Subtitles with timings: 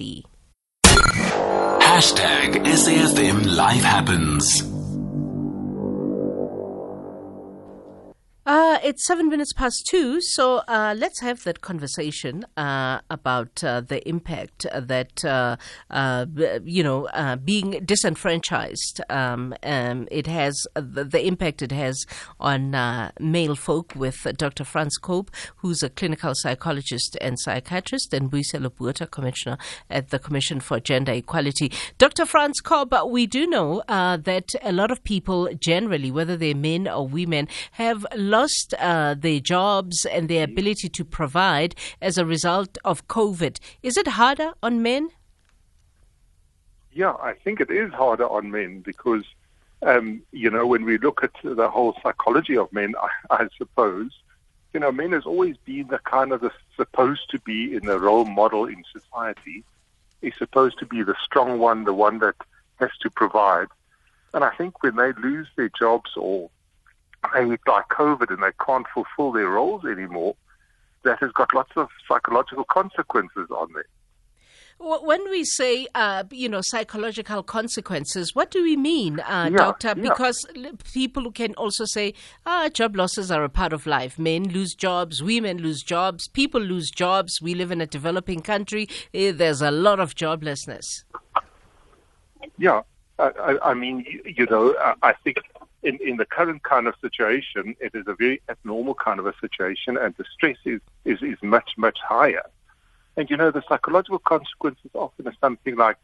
[0.00, 0.24] 360.
[1.82, 4.69] Hashtag SAFM Life Happens.
[8.82, 14.06] It's seven minutes past two, so uh, let's have that conversation uh, about uh, the
[14.08, 15.56] impact that uh,
[15.90, 16.26] uh,
[16.64, 17.08] you know
[17.44, 19.02] being disenfranchised.
[19.10, 22.06] Um, um, it has the, the, impact it has
[22.38, 22.70] on
[23.20, 24.64] male folk with Dr.
[24.64, 29.58] Frans Korb, who's a clinical psychologist and psychiatrist, and Mbuyiselo Botha, commissioner
[29.90, 31.70] at the Commission for Gender Equality.
[31.98, 32.24] Dr.
[32.24, 37.06] Frans Korb, we do know that a lot of people generally, whether they're men or
[37.06, 43.06] women, have lost uh, their jobs and their ability to provide as a result of
[43.08, 43.58] COVID.
[43.82, 45.10] Is it harder on men?
[46.92, 49.24] Yeah, I think it is harder on men because,
[49.82, 53.08] um, you know, when we look at the whole psychology of men, I,
[53.44, 54.10] I suppose,
[54.72, 57.98] you know, men has always been the kind of the supposed to be in the
[57.98, 59.64] role model in society.
[60.20, 62.36] He's supposed to be the strong one, the one that
[62.78, 63.68] has to provide.
[64.32, 66.50] And I think when they lose their jobs or
[67.34, 70.34] they die COVID and they can't fulfill their roles anymore,
[71.02, 73.84] that has got lots of psychological consequences on them.
[74.82, 79.88] When we say, uh, you know, psychological consequences, what do we mean, uh, yeah, Doctor?
[79.88, 79.94] Yeah.
[79.94, 80.46] Because
[80.94, 82.14] people can also say,
[82.46, 84.18] ah, job losses are a part of life.
[84.18, 87.42] Men lose jobs, women lose jobs, people lose jobs.
[87.42, 88.88] We live in a developing country.
[89.12, 91.04] Eh, there's a lot of joblessness.
[92.56, 92.80] Yeah,
[93.18, 95.36] I, I mean, you know, I think
[95.82, 99.34] in, in the current kind of situation, it is a very abnormal kind of a
[99.40, 102.44] situation, and the stress is, is, is much, much higher.
[103.16, 105.96] And, you know, the psychological consequences often are something like,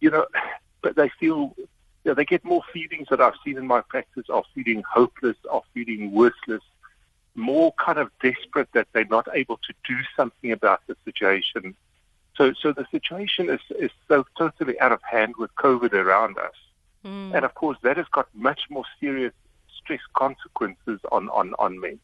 [0.00, 0.26] you know,
[0.82, 1.66] but they feel, you
[2.06, 5.62] know, they get more feelings that I've seen in my practice of feeling hopeless, of
[5.74, 6.62] feeling worthless,
[7.34, 11.74] more kind of desperate that they're not able to do something about the situation.
[12.36, 16.54] So, so the situation is, is so totally out of hand with COVID around us
[17.04, 17.34] Mm.
[17.34, 19.32] And of course, that has got much more serious
[19.82, 21.98] stress consequences on, on, on men.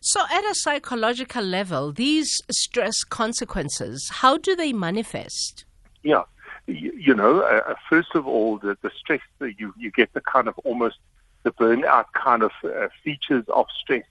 [0.00, 5.64] So, at a psychological level, these stress consequences, how do they manifest?
[6.02, 6.22] Yeah,
[6.66, 10.12] you, you know, uh, uh first of all, the, the stress that you, you get
[10.14, 10.96] the kind of almost
[11.42, 14.04] the burnout kind of uh, features of stress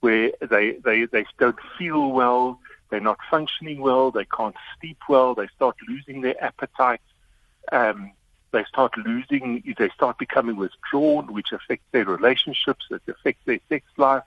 [0.00, 2.58] where they, they, they don't feel well,
[2.90, 7.00] they're not functioning well, they can't sleep well, they start losing their appetite.
[7.70, 8.12] Um,
[8.52, 13.86] they start losing, they start becoming withdrawn, which affects their relationships, it affects their sex
[13.96, 14.24] life.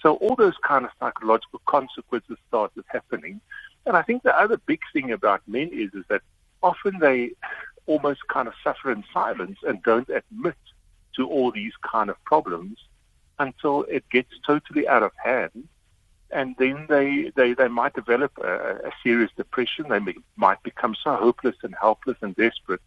[0.00, 3.40] So all those kind of psychological consequences started happening.
[3.86, 6.22] And I think the other big thing about men is, is that
[6.62, 7.32] often they
[7.86, 10.56] almost kind of suffer in silence and don't admit
[11.16, 12.78] to all these kind of problems
[13.38, 15.68] until it gets totally out of hand.
[16.30, 19.86] And then they, they, they might develop a, a serious depression.
[19.88, 22.80] They may, might become so hopeless and helpless and desperate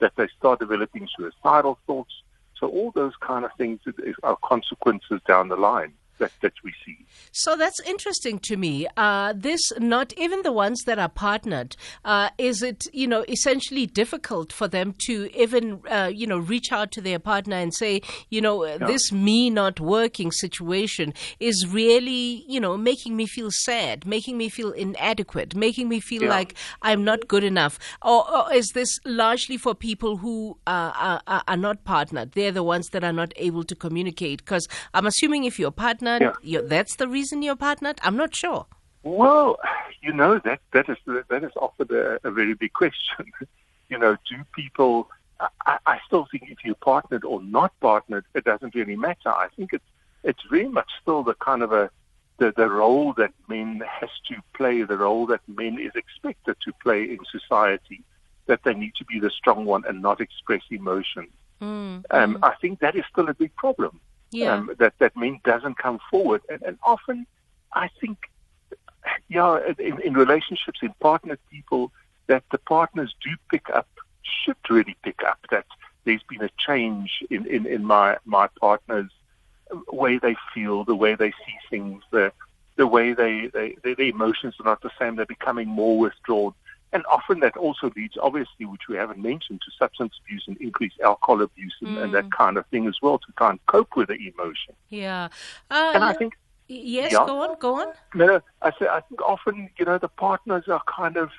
[0.00, 2.12] that they start developing suicidal thoughts.
[2.58, 3.80] So all those kind of things
[4.22, 7.06] are consequences down the line that, that we see.
[7.32, 8.86] So that's interesting to me.
[8.96, 13.86] Uh, this, not even the ones that are partnered, uh, is it, you know, essentially
[13.86, 18.00] difficult for them to even, uh, you know, reach out to their partner and say,
[18.30, 18.78] you know, yeah.
[18.78, 24.48] this me not working situation is really, you know, making me feel sad, making me
[24.48, 26.30] feel inadequate, making me feel yeah.
[26.30, 27.78] like I'm not good enough?
[28.02, 32.32] Or, or, is this largely for people who are, are, are not partnered?
[32.32, 34.38] They're the ones that are not able to communicate?
[34.38, 36.36] Because I'm assuming if your partner partnered?
[36.42, 36.60] Yeah.
[36.64, 37.98] that's the reason you're partnered?
[38.02, 38.66] I'm not sure.
[39.02, 39.58] Well,
[40.02, 43.26] you know that that is that is often a, a very big question.
[43.88, 45.10] you know, do people?
[45.66, 49.28] I, I still think if you're partnered or not partnered, it doesn't really matter.
[49.28, 49.84] I think it's
[50.24, 51.90] it's very much still the kind of a
[52.38, 56.72] the, the role that men has to play, the role that men is expected to
[56.82, 58.02] play in society,
[58.46, 61.28] that they need to be the strong one and not express emotion.
[61.62, 62.38] Mm, um, mm.
[62.42, 64.00] I think that is still a big problem
[64.30, 64.54] yeah.
[64.54, 67.26] um, that that men doesn't come forward, and, and often
[67.72, 68.30] I think,
[69.28, 71.92] yeah, in, in relationships, in partnered people,
[72.26, 73.88] that the partners do pick up,
[74.22, 75.66] should really pick up that
[76.04, 79.10] there's been a change in, in, in my my partner's
[79.92, 82.32] way they feel, the way they see things, the
[82.76, 85.16] the way they, they, they their emotions are not the same.
[85.16, 86.54] They're becoming more withdrawn.
[86.92, 91.00] And often that also leads, obviously, which we haven't mentioned, to substance abuse and increased
[91.00, 92.02] alcohol abuse and, mm.
[92.02, 92.30] and that mm.
[92.30, 94.74] kind of thing as well to try and cope with the emotion.
[94.88, 95.28] Yeah.
[95.70, 96.34] Uh, and I think.
[96.68, 97.92] Yes, yeah, go on, go on.
[98.14, 101.30] No, I, say, I think often, you know, the partners are kind of,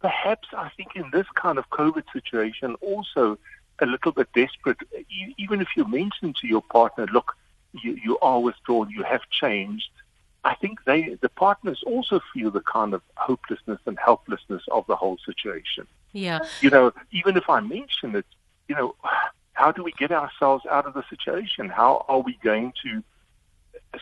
[0.00, 3.36] perhaps I think in this kind of COVID situation, also
[3.80, 4.78] a little bit desperate.
[5.38, 7.36] Even if you mention to your partner, look,
[7.72, 9.90] you, you are withdrawn, you have changed,
[10.44, 14.96] I think they, the partners also feel the kind of hopelessness and helplessness of the
[14.96, 15.86] whole situation.
[16.12, 16.40] Yeah.
[16.60, 18.26] You know, even if I mention it,
[18.68, 18.94] you know,
[19.52, 21.68] how do we get ourselves out of the situation?
[21.68, 23.02] How are we going to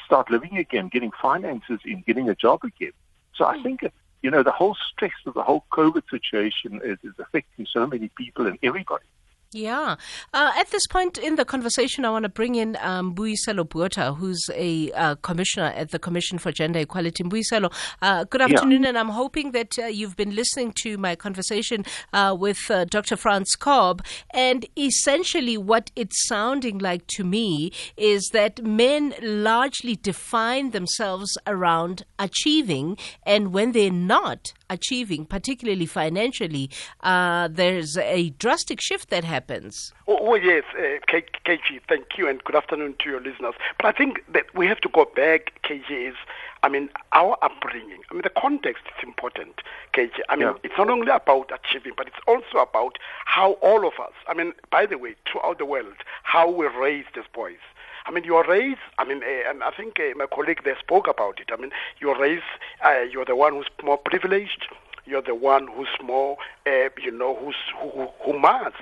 [0.05, 2.93] start living again, getting finances in, getting a job again?
[3.35, 3.63] So I hmm.
[3.63, 3.93] think,
[4.23, 8.11] you know, the whole stress of the whole COVID situation is, is affecting so many
[8.17, 9.05] people and everybody.
[9.53, 9.97] Yeah.
[10.35, 14.15] Uh, at this point in the conversation, I want to bring in um, Mbuyiselo Botha,
[14.15, 17.23] who's a uh, commissioner at the Commission for Gender Equality.
[17.23, 17.73] Mbuyiselo,
[18.03, 18.89] uh, good afternoon, yeah.
[18.91, 23.17] and I'm hoping that uh, you've been listening to my conversation uh, with uh, Dr.
[23.17, 24.05] Frans Korb.
[24.35, 32.05] And essentially, what it's sounding like to me is that men largely define themselves around
[32.19, 36.71] achieving, and when they're not achieving, particularly financially,
[37.03, 39.93] there's a drastic shift that happens happens.
[40.09, 43.55] Oh, oh yes, uh, KG, thank you, and good afternoon to your listeners.
[43.77, 46.15] But I think that we have to go back, KG, is,
[46.63, 48.01] I mean, our upbringing.
[48.11, 49.61] I mean, the context is important,
[49.93, 50.11] KG.
[50.29, 50.55] I mean, yeah.
[50.63, 54.53] it's not only about achieving, but it's also about how all of us, I mean,
[54.71, 57.65] by the way, throughout the world, how we're raised as boys.
[58.07, 60.79] I mean, you are raised, I mean, uh, and I think uh, my colleague there
[60.79, 61.51] spoke about it.
[61.53, 62.45] I mean, you are raised,
[62.85, 64.67] uh, you're the one who's more privileged
[65.09, 66.37] you're the one who's more,
[66.67, 68.75] uh, you know, who's, who, who must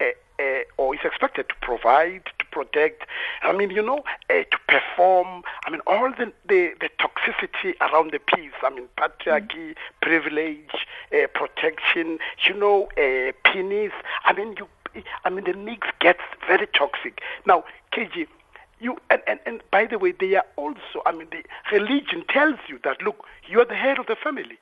[0.00, 0.04] uh,
[0.38, 3.06] uh, or is expected to provide, to protect.
[3.42, 5.42] I mean, you know, uh, to perform.
[5.66, 8.52] I mean, all the, the, the toxicity around the piece.
[8.62, 10.00] I mean, patriarchy, mm-hmm.
[10.00, 12.18] privilege, uh, protection.
[12.46, 13.92] You know, uh, penis.
[14.24, 14.68] I mean, you.
[15.24, 17.22] I mean, the mix gets very toxic.
[17.46, 18.26] Now, KG,
[18.82, 21.02] you and, and, and by the way, they are also.
[21.06, 21.42] I mean, the
[21.72, 24.58] religion tells you that look, you are the head of the family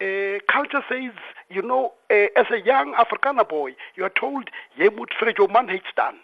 [0.00, 1.12] uh, culture says,
[1.50, 5.48] you know, uh, as a young Afrikaner boy, you are told, "Je moet vir jou
[5.48, 6.16] man het staan."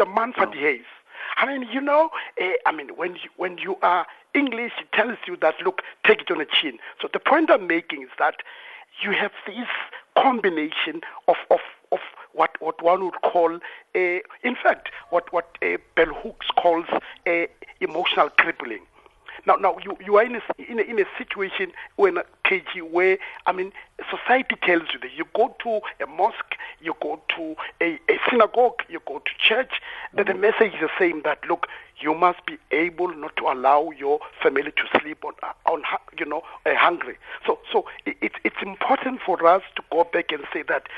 [0.00, 0.86] A man for die huis.
[1.36, 5.18] I mean, you know, uh, I mean, when you, when you are English, it tells
[5.26, 6.78] you that, look, take it on the chin.
[7.00, 8.42] So the point I'm making is that
[9.00, 9.68] you have this
[10.16, 11.60] combination of, of,
[11.92, 12.00] of
[12.32, 13.58] what, what one would call,
[13.94, 16.86] a, in fact, what, what Bell Hooks calls
[17.26, 17.46] uh,
[17.80, 18.80] emotional crippling.
[19.46, 23.18] Now, now you, you are in a, in a, in a situation when KG where
[23.46, 23.72] I mean
[24.10, 28.82] society tells you that you go to a mosque, you go to a, a synagogue,
[28.88, 29.80] you go to church,
[30.14, 30.40] that mm-hmm.
[30.40, 31.66] the message is the same that look,
[32.00, 35.34] you must be able not to allow your family to sleep on
[35.66, 35.82] on
[36.18, 37.16] you know uh, hungry.
[37.46, 40.88] So so it, it's important for us to go back and say that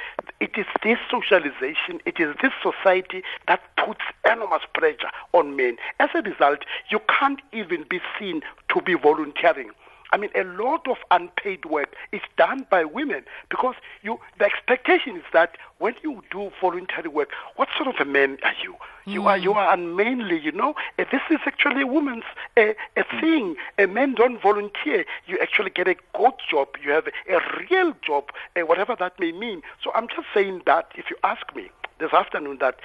[0.41, 5.77] it is this socialization, it is this society that puts enormous pressure on men.
[5.99, 6.61] As a result,
[6.91, 8.43] you can't even be seen
[8.75, 9.71] to be volunteering.
[10.13, 14.19] I mean, a lot of unpaid work is done by women because you.
[14.39, 18.55] The expectation is that when you do voluntary work, what sort of a man are
[18.63, 18.75] you?
[19.07, 20.75] You are you are unmanly, you know.
[20.99, 22.25] Uh, this is actually a woman's
[22.57, 23.57] uh, a thing.
[23.79, 25.05] A men don't volunteer.
[25.27, 26.69] You actually get a good job.
[26.83, 27.41] You have a, a
[27.71, 29.63] real job, uh, whatever that may mean.
[29.83, 32.77] So I'm just saying that if you ask me this afternoon that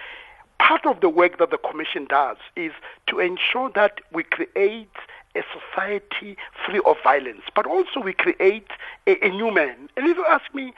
[0.60, 2.72] part of the work that the commission does is
[3.08, 4.90] to ensure that we create
[5.36, 8.68] a society free of violence, but also we create
[9.08, 9.90] a, a new man.
[9.96, 10.74] And if you ask me,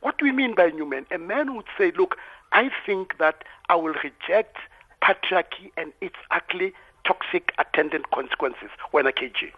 [0.00, 1.06] what do we mean by new man?
[1.10, 2.16] A man would say, look,
[2.52, 4.56] I think that I will reject
[5.02, 6.74] patriarchy and its ugly,
[7.04, 9.52] toxic attendant consequences when I KG.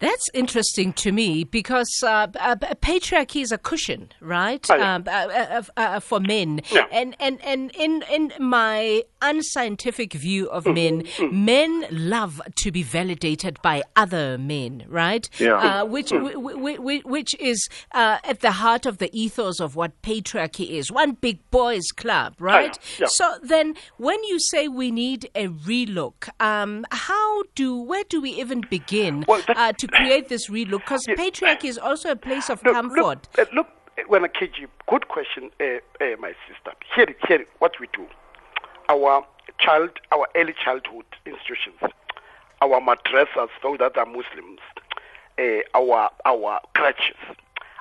[0.00, 5.10] That's interesting to me because uh, uh, patriarchy is a cushion, right, oh, um, uh,
[5.10, 6.60] uh, uh, for men.
[6.70, 6.86] Yeah.
[6.92, 10.74] And and and in in my unscientific view of mm-hmm.
[10.74, 11.44] men, mm-hmm.
[11.44, 15.28] men love to be validated by other men, right?
[15.40, 15.54] Yeah.
[15.54, 17.04] Uh, which mm.
[17.04, 20.92] which is at the heart of the ethos of what patriarchy is.
[20.92, 22.78] One big boys' club, right?
[22.80, 23.06] Oh, yeah.
[23.10, 28.30] So then, when you say we need a relook, um, how do where do we
[28.30, 30.80] even begin well, to create this relook?
[30.80, 33.28] Because patriarchy is also a place of look, comfort.
[33.36, 33.68] Look, uh, look
[34.06, 35.64] when I kid you, good question, uh,
[36.00, 36.72] uh, my sister.
[36.94, 38.06] Here, here, what we do.
[38.88, 39.24] Our
[39.58, 41.78] child, our early childhood institutions,
[42.62, 44.60] our madrasas, those that are Muslims,
[45.38, 47.16] uh, our our crutches.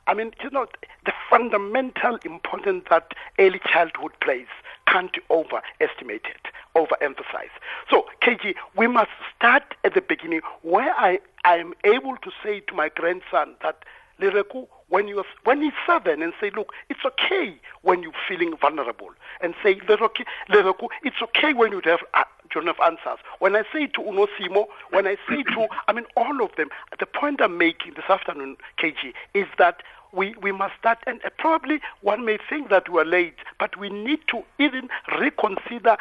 [0.07, 0.67] I mean, you know,
[1.05, 4.47] the fundamental importance that early childhood plays
[4.87, 6.39] can't be overestimated,
[6.75, 7.57] overemphasized.
[7.89, 12.59] So, KG, we must start at the beginning where I, I am able to say
[12.59, 13.85] to my grandson that,
[14.19, 19.11] Lireku, when you when he's seven and say, look, it's okay when you're feeling vulnerable,
[19.39, 23.19] and say, Lireku, it's okay when you have uh, don't have answers.
[23.39, 26.67] When I say to Unosimo, when I say to, I mean, all of them,
[26.99, 31.79] the point I'm making this afternoon, KG, is that we, we must start, and probably
[32.01, 35.95] one may think that we're late, but we need to even reconsider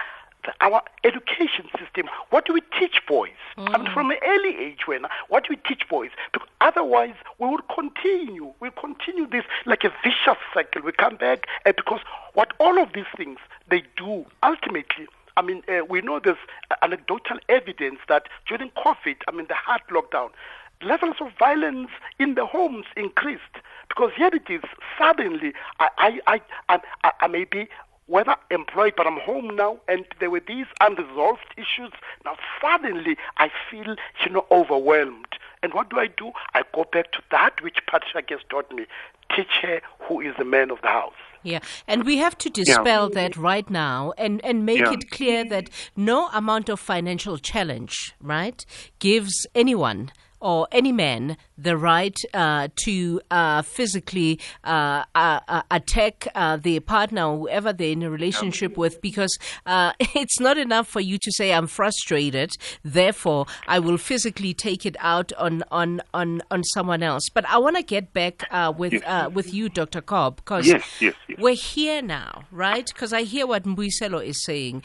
[0.60, 2.08] our education system.
[2.30, 3.30] What do we teach boys?
[3.58, 3.74] Mm.
[3.74, 6.10] I mean, from an early age, when what do we teach boys?
[6.32, 8.52] Because otherwise, we will continue.
[8.60, 10.82] We'll continue this like a vicious cycle.
[10.82, 12.00] We come back uh, because
[12.34, 13.38] what all of these things
[13.68, 15.06] they do ultimately
[15.38, 16.38] I mean, uh, we know there's
[16.82, 20.30] anecdotal evidence that during COVID, I mean, the hard lockdown,
[20.82, 23.42] levels of violence in the homes increased
[23.88, 24.62] because here it is
[24.98, 25.88] suddenly I
[26.26, 27.68] I I I, I may be
[28.06, 31.92] whether employed, but I'm home now, and there were these unresolved issues.
[32.24, 35.26] Now suddenly I feel, you know, overwhelmed.
[35.62, 36.32] And what do I do?
[36.54, 38.86] I go back to that which patriarchy has taught me.
[39.34, 41.14] Teach her who is the man of the house.
[41.42, 43.22] Yeah, and we have to dispel yeah.
[43.22, 44.92] that right now and, and make yeah.
[44.92, 48.64] it clear that no amount of financial challenge, right,
[48.98, 50.10] gives anyone
[50.40, 56.80] or any man the right uh, to uh, physically uh, uh, uh attack uh, their
[56.80, 61.32] partner or whoever they're in a relationship with because it's not enough for you to
[61.32, 67.02] say, I'm frustrated, therefore I will physically take it out on, on, on, on someone
[67.02, 67.28] else.
[67.32, 68.44] But I want to get back
[68.76, 69.32] with, yes.
[69.32, 70.00] with you, Dr.
[70.00, 72.86] Korb, because yes, yes, we're here now, right?
[72.86, 74.82] Because I hear what Mbuyiselo is saying.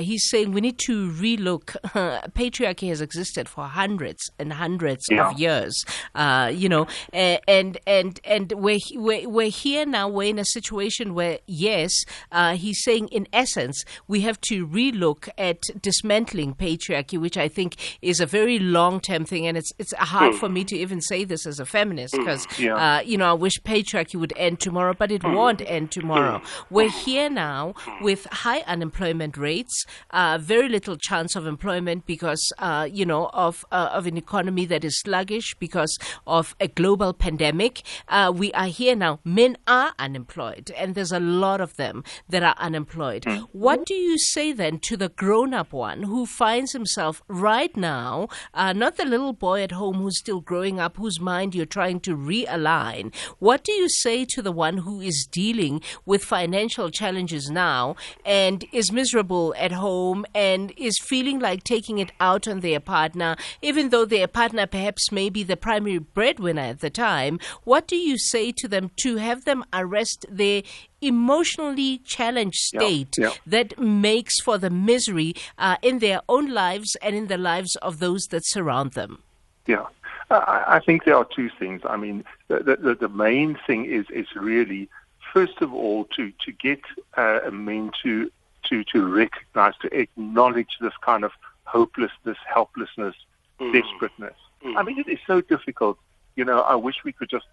[0.00, 1.76] he's saying we need to relook.
[2.32, 5.30] patriarchy has existed for hundreds and hundreds yeah.
[5.30, 5.84] of years.
[6.14, 10.08] Uh, you know, and and and we're, we're we're here now.
[10.08, 15.28] We're in a situation where yes, uh, he's saying in essence we have to relook
[15.38, 19.92] at dismantling patriarchy, which I think is a very long term thing, and it's it's
[19.94, 20.38] hard mm.
[20.38, 22.64] for me to even say this as a feminist because mm.
[22.64, 22.74] yeah.
[22.74, 25.34] uh, you know I wish patriarchy would end tomorrow, but it mm.
[25.34, 26.38] won't end tomorrow.
[26.38, 26.64] Mm.
[26.70, 32.88] We're here now with high unemployment rates, uh, very little chance of employment because uh,
[32.90, 37.82] you know of uh, of an economy that is sluggish because of a global pandemic.
[38.08, 39.20] Uh, we are here now.
[39.24, 43.22] Men are unemployed, and there's a lot of them that are unemployed.
[43.24, 43.48] Mm.
[43.52, 48.28] What do you say then to the grown up one who finds himself right now,
[48.54, 52.00] uh, not the little boy at home who's still growing up, whose mind you're trying
[52.00, 53.14] to realign?
[53.38, 58.64] What do you say to the one who is dealing with financial challenges now and
[58.72, 63.90] is miserable at home and is feeling like taking it out on their partner, even
[63.90, 68.52] though their partner perhaps maybe the primary breadwinner at the time, what do you say
[68.52, 70.62] to them to have them arrest their
[71.00, 73.34] emotionally challenged state yeah, yeah.
[73.46, 77.98] that makes for the misery uh, in their own lives and in the lives of
[77.98, 79.22] those that surround them?
[79.66, 79.86] Yeah.
[80.30, 81.82] I, I think there are two things.
[81.84, 84.88] I mean, the, the, the main thing is, is really,
[85.32, 86.80] first of all, to, to get
[87.16, 88.30] uh, men to,
[88.68, 91.32] to, to recognize, to acknowledge this kind of
[91.64, 93.14] hopelessness, helplessness,
[93.60, 93.72] mm.
[93.72, 94.36] desperateness.
[94.64, 94.76] Mm.
[94.76, 95.98] I mean, it is so difficult.
[96.36, 97.46] You know, I wish we could just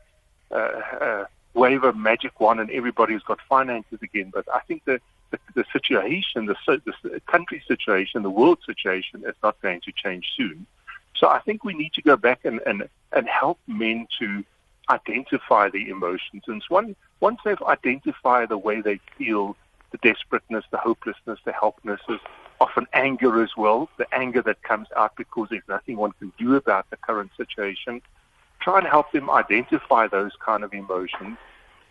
[0.51, 4.31] uh, uh, wave a magic wand and everybody's got finances again.
[4.33, 4.99] But I think the
[5.31, 6.55] the, the situation, the,
[7.03, 10.65] the country situation, the world situation is not going to change soon.
[11.15, 14.43] So I think we need to go back and, and, and help men to
[14.89, 16.43] identify the emotions.
[16.47, 19.55] And once, once they've identified the way they feel,
[19.91, 22.21] the desperateness, the hopelessness, the helplessness,
[22.59, 26.55] often anger as well, the anger that comes out because there's nothing one can do
[26.55, 28.01] about the current situation.
[28.59, 31.37] Try and help them identify those kind of emotions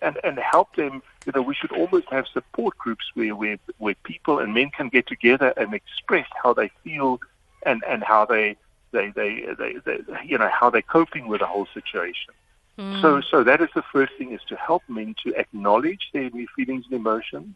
[0.02, 3.94] and, and help them, you know, we should almost have support groups where, where, where
[4.04, 7.20] people and men can get together and express how they feel
[7.64, 8.56] and, and how they,
[8.92, 12.35] they, they, they, they you know, how they're coping with the whole situation.
[12.78, 13.00] Mm.
[13.00, 16.85] So, so that is the first thing is to help men to acknowledge their feelings
[16.90, 17.54] and emotions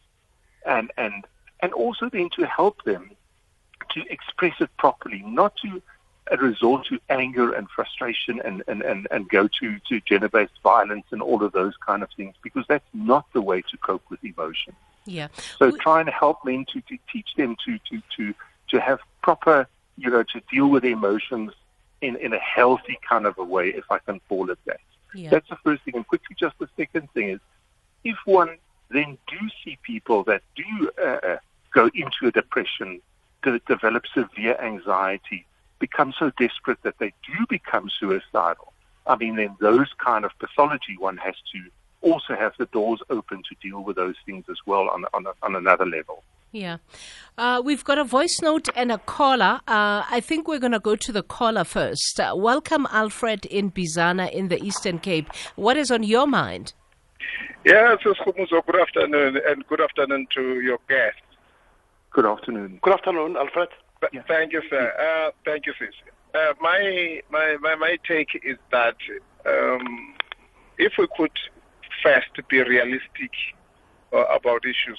[0.65, 1.25] and, and
[1.63, 3.11] and also then to help them
[3.91, 5.83] to express it properly, not to
[6.39, 11.21] resort to anger and frustration and, and, and, and go to, to gender-based violence and
[11.21, 14.75] all of those kind of things, because that's not the way to cope with emotion.
[15.07, 15.29] Yeah.
[15.59, 18.35] So we- try and help them to, to teach them to, to, to,
[18.69, 21.53] to have proper, you know, to deal with emotions
[22.01, 24.81] in, in a healthy kind of a way, if I can call it that.
[25.15, 25.31] Yeah.
[25.31, 25.97] That's the first thing.
[25.97, 27.41] And quickly, just the second thing is,
[28.05, 28.57] if one
[28.91, 31.37] then do see people that do uh, uh
[31.73, 33.01] go into a depression,
[33.43, 35.47] to develop severe anxiety,
[35.79, 38.73] become so desperate that they do become suicidal.
[39.07, 41.71] I mean, then those kind of pathology, one has to
[42.03, 45.57] also have the doors open to deal with those things as well on, on, on
[45.57, 46.23] another level.
[46.53, 46.79] Yeah.
[47.39, 49.61] Uh, we've got a voice note and a caller.
[49.69, 52.19] Uh, I think we're going to go to the caller first.
[52.19, 55.29] Uh, welcome, Alfred in Bizana in the Eastern Cape.
[55.55, 56.73] What is on your mind?
[57.65, 61.21] Yes, good afternoon, and good afternoon to your guests.
[62.11, 62.81] Good afternoon.
[62.83, 63.69] Good afternoon, Alfred.
[64.13, 64.23] Yeah.
[64.27, 64.93] Thank you, sir.
[64.99, 65.95] Uh, thank you, sis.
[66.35, 68.97] Uh, my, my, my, my take is that
[69.47, 70.15] um,
[70.79, 71.33] if we could
[72.03, 73.33] first be realistic
[74.13, 74.99] uh, about issues,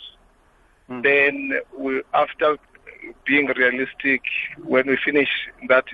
[0.90, 1.02] mm.
[1.04, 2.58] then we, after
[3.26, 4.22] being realistic.
[4.64, 5.30] When we finish
[5.70, 5.86] that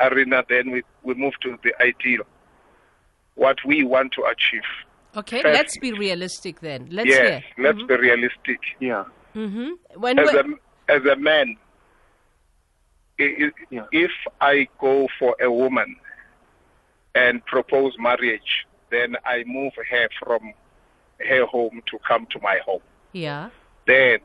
[0.00, 2.24] arena, then we, we move to the ideal,
[3.34, 4.62] what we want to achieve.
[5.16, 6.88] Okay, let let's be realistic then.
[6.90, 7.64] Let's yes, hear.
[7.64, 7.86] let's mm-hmm.
[7.86, 8.60] be realistic.
[8.80, 9.04] Yeah.
[9.36, 10.00] Mm-hmm.
[10.00, 10.44] When as, a,
[10.88, 11.56] as a man,
[13.18, 13.84] if, yeah.
[13.92, 15.96] if I go for a woman
[17.14, 20.54] and propose marriage, then I move her from
[21.20, 22.82] her home to come to my home.
[23.12, 23.50] Yeah.
[23.86, 24.18] Then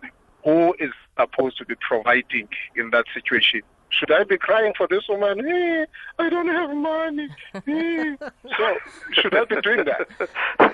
[0.44, 3.62] who is supposed to be providing in that situation?
[3.90, 5.46] Should I be crying for this woman?
[5.46, 5.86] Hey,
[6.18, 7.28] I don't have money.
[7.66, 8.16] Hey.
[8.58, 8.78] so
[9.12, 10.30] should I be doing that?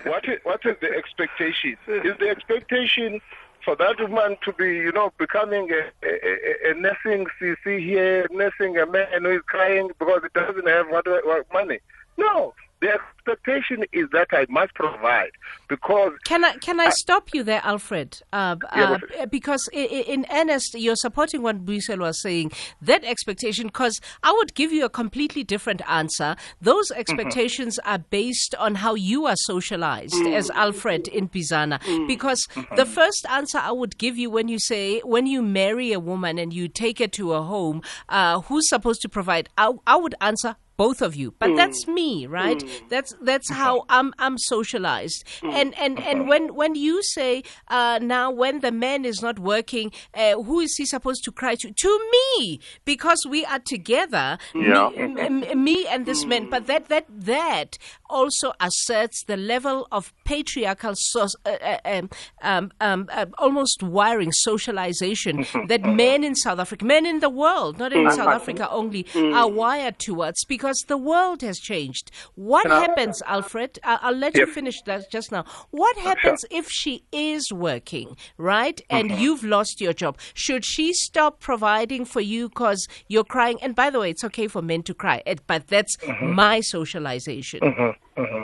[0.05, 1.77] What is, what is the expectation?
[1.87, 3.19] Is the expectation
[3.67, 8.77] for that woman to be, you know, becoming a, a, a nursing CC here, nursing
[8.77, 11.79] a man who is crying because he doesn't have what, what money?
[12.15, 12.97] No, the
[13.27, 15.31] expectation is that I must provide
[15.67, 16.13] because.
[16.25, 18.19] Can I can I, I stop you there, Alfred?
[18.31, 18.97] Uh, uh,
[19.29, 22.51] because in, in, earnest, you're supporting what Buisel was saying.
[22.81, 26.35] That expectation, because I would give you a completely different answer.
[26.61, 26.99] Those mm-hmm.
[26.99, 27.93] expectations mm-hmm.
[27.93, 30.33] are based on how you are socialized mm-hmm.
[30.33, 31.79] as Alfred in Bizana.
[31.81, 32.07] Mm-hmm.
[32.07, 35.99] Because the first answer I would give you when you say when you marry a
[35.99, 39.49] woman and you take her to a home, uh, who's supposed to provide?
[39.57, 41.57] I, I would answer both of you but mm.
[41.57, 42.89] that's me right mm.
[42.89, 45.53] that's that's how i'm i'm socialized mm.
[45.53, 49.91] and and and when when you say uh, now when the man is not working
[50.13, 54.89] uh, who is he supposed to cry to to me because we are together yeah.
[54.89, 57.77] me, m- me, and this man but that that that
[58.09, 62.09] also asserts the level of patriarchal so, uh, uh um,
[62.41, 67.77] um, um, uh, almost wiring socialization that men in south africa men in the world
[67.77, 68.11] not in mm.
[68.13, 69.35] south africa only mm.
[69.35, 72.11] are wired towards because the world has changed.
[72.35, 73.79] What Can happens, Alfred?
[73.83, 75.45] I'll, I'll let you finish that just now.
[75.71, 76.59] What happens sure.
[76.59, 79.21] if she is working, right, and mm-hmm.
[79.21, 80.17] you've lost your job?
[80.33, 83.59] Should she stop providing for you because you're crying?
[83.61, 86.33] And by the way, it's okay for men to cry, but that's mm-hmm.
[86.33, 87.61] my socialization.
[87.61, 88.21] Mm-hmm.
[88.21, 88.43] mm-hmm.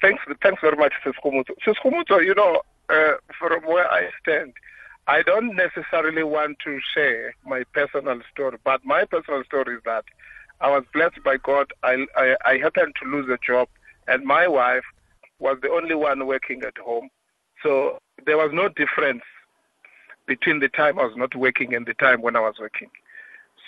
[0.00, 2.24] Thanks, thanks very much, Sis Khumuto.
[2.24, 4.54] you know, uh, from where I stand,
[5.06, 10.04] I don't necessarily want to share my personal story, but my personal story is that
[10.62, 11.72] I was blessed by God.
[11.82, 13.68] I, I, I happened to lose a job,
[14.06, 14.84] and my wife
[15.40, 17.10] was the only one working at home.
[17.62, 19.22] So there was no difference
[20.26, 22.90] between the time I was not working and the time when I was working.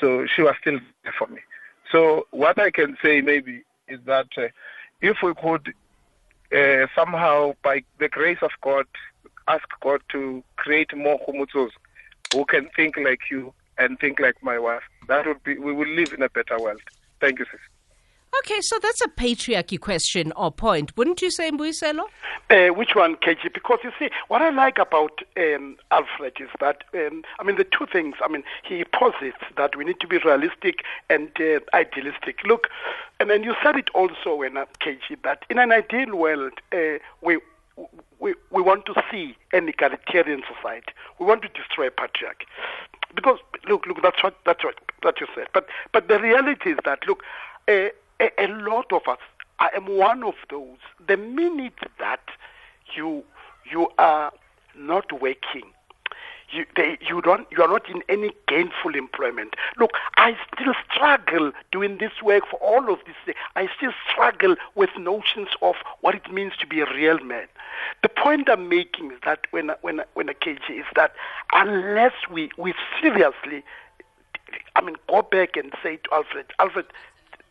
[0.00, 1.40] So she was still there for me.
[1.90, 4.48] So what I can say maybe is that uh,
[5.02, 5.74] if we could
[6.56, 8.86] uh, somehow, by the grace of God,
[9.48, 11.70] ask God to create more Khumutsos
[12.32, 14.82] who can think like you and think like my wife.
[15.08, 16.80] That would be, we will live in a better world.
[17.20, 17.60] Thank you, sis.
[18.40, 22.02] Okay, so that's a patriarchy question or point, wouldn't you say, Mbuyiselo?
[22.50, 23.52] Uh, which one, KG?
[23.54, 27.64] Because you see, what I like about um, Alfred is that, um, I mean, the
[27.64, 32.40] two things, I mean, he posits that we need to be realistic and uh, idealistic.
[32.44, 32.68] Look,
[33.20, 36.98] and then you said it also, in uh, KG, that in an ideal world, uh,
[37.22, 37.38] we
[38.20, 40.92] we, we want to see an egalitarian society.
[41.18, 42.46] We want to destroy patriarchy.
[43.14, 45.46] Because look, look, that's what that's what that you said.
[45.52, 47.22] But but the reality is that look,
[47.68, 49.18] a, a, a lot of us.
[49.60, 50.78] I am one of those.
[51.06, 52.22] The minute that
[52.94, 53.24] you
[53.70, 54.32] you are
[54.76, 55.72] not working
[56.50, 59.54] you, they, you don't, you are not in any gainful employment.
[59.78, 63.34] Look, I still struggle doing this work for all of this.
[63.56, 67.46] I still struggle with notions of what it means to be a real man.
[68.02, 71.12] The point I'm making is that when, when, when a KG is that
[71.52, 73.64] unless we, we seriously,
[74.76, 76.86] I mean, go back and say to Alfred, Alfred,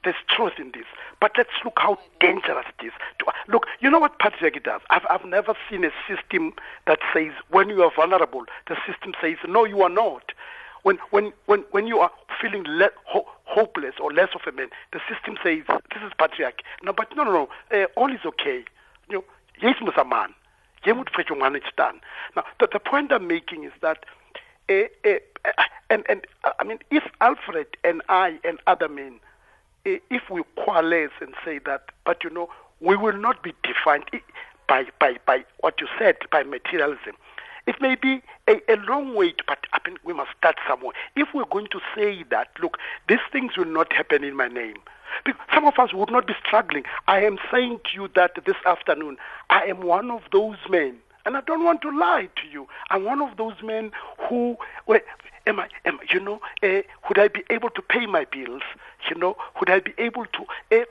[0.04, 0.86] there's truth in this.
[1.20, 2.92] But let's look how dangerous it is.
[3.48, 4.82] Look, you know what patriarchy does?
[4.90, 6.54] I've, I've never seen a system
[6.88, 10.32] that says when you are vulnerable, the system says, no, you are not.
[10.84, 12.12] When, when, when, when you are
[12.42, 16.62] feeling le- ho- hopeless or less of a man, the system says, this is patriarchy.
[16.84, 17.50] No, but no, no, no.
[17.72, 18.66] Uh, all is okay.
[19.10, 19.24] You know,
[19.62, 20.08] yes, Mr.
[20.08, 20.34] Man.
[20.86, 24.04] Now, the, the point I'm making is that,
[24.70, 25.54] uh, uh,
[25.90, 26.28] and, and
[26.60, 29.22] I mean, if Alfred and I and other men
[29.86, 32.48] Eh, if we coalesce and say that, but you know,
[32.80, 34.06] we will not be defined
[34.68, 37.16] by, by, by what you said, by materialism.
[37.68, 40.94] It may be a, a long way, to, but I mean, we must start somewhere.
[41.18, 42.78] If we're going to say that, look,
[43.10, 44.78] these things will not happen in my name.
[45.54, 46.84] Some of us would not be struggling.
[47.08, 49.18] I am saying to you that this afternoon,
[49.50, 52.68] I am one of those men, and I don't want to lie to you.
[52.90, 53.92] I'm one of those men
[54.30, 54.56] who,
[54.88, 55.00] well,
[55.48, 58.64] am I, am you know, uh, would I be able to pay my bills?
[59.10, 60.86] You know, would I be able to, uh,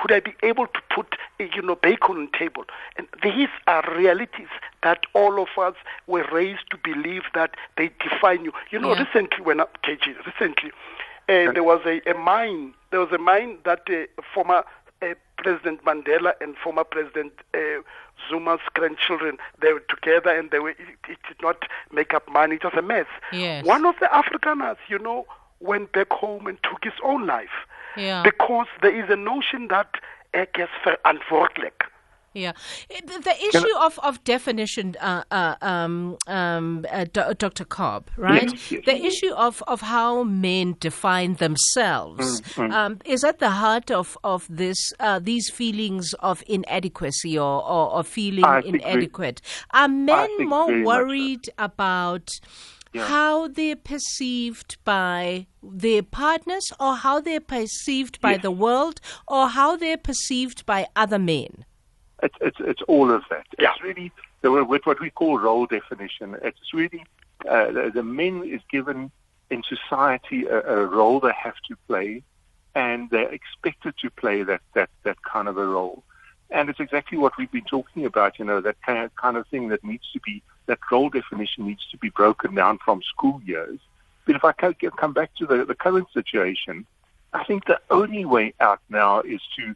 [0.00, 2.64] would I be able to put, uh, you know, bacon on table?
[2.96, 4.48] And these are realities
[4.82, 5.74] that all of us
[6.06, 8.52] were raised to believe that they define you.
[8.70, 9.04] You know, Yeah.
[9.04, 10.70] recently when KG, recently,
[11.28, 12.74] uh, there was a, a mine.
[12.90, 14.64] There was a mine that uh, former
[15.02, 17.58] uh, President Mandela and former President uh,
[18.28, 20.70] Zuma's grandchildren they were together and they were.
[20.70, 22.56] It, it did not make up money.
[22.56, 23.06] It was a mess.
[23.32, 23.64] Yes.
[23.64, 25.26] One of the Afrikaners, you know,
[25.60, 28.22] went back home and took his own life Yeah.
[28.22, 29.88] because there is a notion that
[30.34, 31.84] ek is verantwoordelijk.
[32.32, 32.52] Yeah,
[32.88, 37.64] the, the issue of, of definition, uh, uh, um, um, uh, Do- Dr.
[37.64, 38.44] Korb, right?
[38.52, 38.82] Yes, yes.
[38.86, 44.16] The issue of, of how men define themselves Mm, um, is at the heart of
[44.22, 49.40] of this uh, these feelings of inadequacy or, or, or feeling I inadequate.
[49.72, 50.86] Are men more much so.
[50.86, 52.28] worried about?
[52.92, 53.06] Yeah.
[53.06, 58.42] How they're perceived by their partners, or how they're perceived by Yes.
[58.42, 61.64] the world, or how they're perceived by other men.
[62.22, 63.46] It's it's it's all of that.
[63.58, 63.72] Yeah.
[63.72, 66.36] It's really the with what we call role definition.
[66.42, 67.04] It's really
[67.48, 69.10] uh, the, the men is given
[69.50, 72.22] in society a, a role they have to play,
[72.74, 76.02] and they're expected to play that that that kind of a role.
[76.50, 78.38] And it's exactly what we've been talking about.
[78.38, 81.66] You know that kind of, kind of thing that needs to be that role definition
[81.66, 83.78] needs to be broken down from school years.
[84.26, 86.86] But if I come back to the, the current situation,
[87.32, 89.74] I think the only way out now is to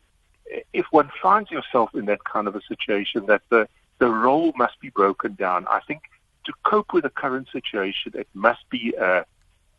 [0.72, 4.80] if one finds yourself in that kind of a situation, that the, the role must
[4.80, 5.66] be broken down.
[5.68, 6.02] I think
[6.44, 9.24] to cope with the current situation, it must be a,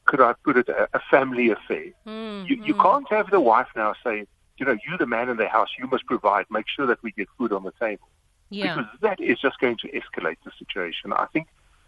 [0.06, 1.86] could I put it, a, a family affair.
[2.06, 2.82] You, you mm-hmm.
[2.82, 4.26] can't have the wife now say,
[4.58, 7.12] you know, you the man in the house, you must provide, make sure that we
[7.12, 8.08] get food on the table.
[8.50, 8.76] Yeah.
[8.76, 11.12] Because that is just going to escalate the situation.
[11.14, 11.48] I think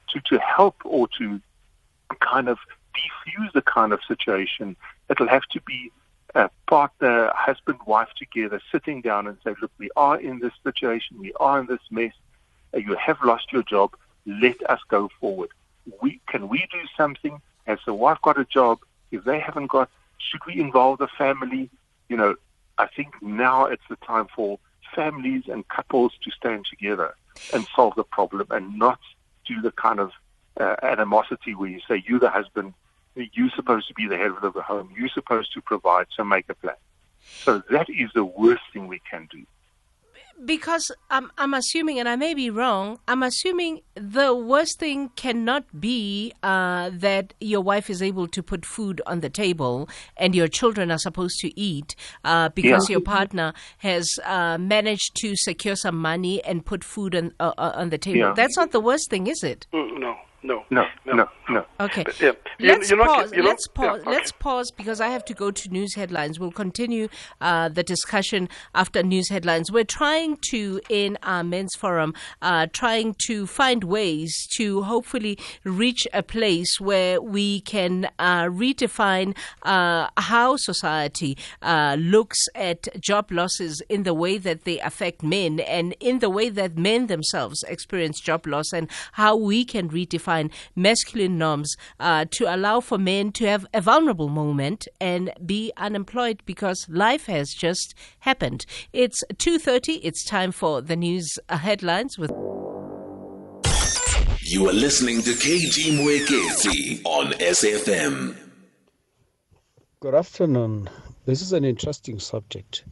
[0.10, 1.42] to, to help or to
[2.20, 2.58] kind of
[2.94, 4.76] defuse the kind of situation,
[5.10, 5.92] it'll have to be
[6.36, 11.18] a partner, husband, wife together, sitting down and say, look, we are in this situation,
[11.20, 12.14] we are in this mess,
[12.74, 15.50] uh, you have lost your job, let us go forward.
[16.02, 17.42] We Can we do something?
[17.66, 18.80] Has the wife got a job?
[19.12, 21.70] If they haven't got, should we involve the family?
[22.10, 22.36] You know,
[22.78, 24.60] I think now it's the time for
[24.94, 27.14] families and couples to stand together
[27.54, 29.00] and solve the problem and not
[29.46, 30.12] do the kind of
[30.60, 32.74] uh, animosity where you say, you the husband,
[33.34, 36.46] you're supposed to be the head of the home, you're supposed to provide, so make
[36.50, 36.76] a plan.
[37.44, 39.44] So that is the worst thing we can do.
[40.46, 45.64] Because I'm, I'm assuming, and I may be wrong, I'm assuming the worst thing cannot
[45.82, 50.48] be uh, that your wife is able to put food on the table and your
[50.48, 52.94] children are supposed to eat uh, because Yeah.
[52.94, 57.72] your partner has uh, managed to secure some money and put food on, uh, uh,
[57.74, 58.20] on the table.
[58.20, 58.34] Yeah.
[58.36, 59.66] That's not the worst thing, is it?
[59.74, 61.66] Mm, no, no, No, no, no.
[61.80, 62.04] Okay.
[62.04, 63.32] But, yeah, you- Let's you're not- pause.
[63.32, 63.86] not- let's pause.
[63.86, 64.10] yeah, okay.
[64.12, 66.40] Let's pause because I have to go to news headlines.
[66.40, 67.08] We'll continue
[67.42, 69.72] uh, the discussion after news headlines.
[69.72, 76.08] We're trying to, in our men's forum, uh, trying to find ways to hopefully reach
[76.14, 83.82] a place where we can uh, redefine uh, how society uh, looks at job losses
[83.90, 88.20] in the way that they affect men and in the way that men themselves experience
[88.22, 90.27] job loss and how we can redefine
[90.76, 96.42] masculine norms uh, to allow for men to have a vulnerable moment and be unemployed
[96.46, 98.66] because life has just happened.
[98.94, 100.00] It's 2:30.
[100.04, 102.32] It's time for the news uh, headlines with
[104.42, 108.36] You are listening to KG Mwekezi on SAFM.
[110.00, 110.90] Good afternoon.
[111.26, 112.84] This is an interesting subject.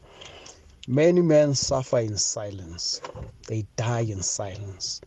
[0.88, 3.02] Many men suffer in silence,
[3.48, 5.02] they die in silence.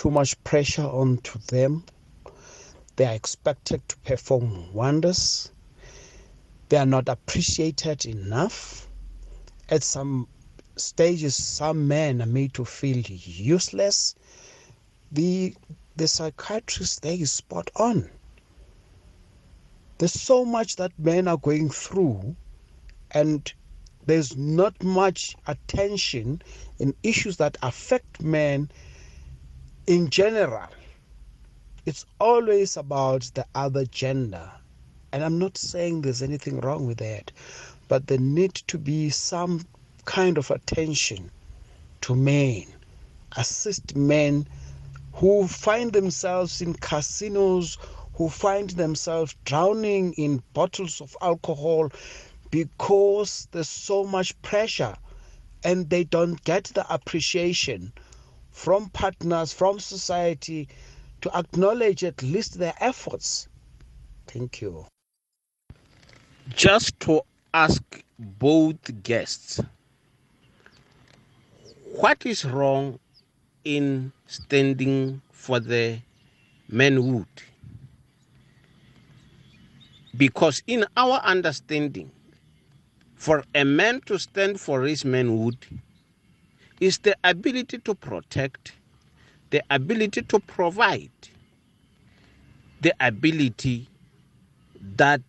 [0.00, 1.84] Too much pressure onto them.
[2.96, 5.52] They are expected to perform wonders.
[6.70, 8.88] They are not appreciated enough.
[9.68, 10.26] At some
[10.78, 14.14] stages, some men are made to feel useless.
[15.12, 15.54] The,
[15.96, 18.08] the psychiatrist there is spot on.
[19.98, 22.36] There's so much that men are going through,
[23.10, 23.52] and
[24.06, 26.40] there's not much attention
[26.78, 28.70] in issues that affect men
[29.86, 30.68] in general.
[31.86, 34.50] It's always about the other gender.
[35.12, 37.32] And I'm not saying there's anything wrong with that,
[37.88, 39.66] but there need to be some
[40.04, 41.30] kind of attention
[42.02, 42.64] to men,
[43.36, 44.46] assist men
[45.14, 47.78] who find themselves in casinos,
[48.14, 51.90] who find themselves drowning in bottles of alcohol
[52.50, 54.96] because there's so much pressure
[55.64, 57.92] and they don't get the appreciation
[58.50, 60.68] from partners, from society
[61.20, 63.48] to acknowledge at least their efforts.
[64.26, 64.86] Thank you.
[66.48, 67.22] Just to
[67.54, 67.82] ask
[68.18, 69.60] both guests
[72.00, 72.98] what is wrong
[73.64, 75.98] in standing for the
[76.68, 77.26] manhood?
[80.16, 82.10] Because in our understanding,
[83.14, 85.56] for a man to stand for his manhood
[86.80, 88.72] is the ability to protect,
[89.50, 91.10] the ability to provide,
[92.80, 93.88] the ability
[94.96, 95.20] that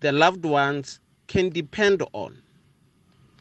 [0.00, 2.36] the loved ones can depend on.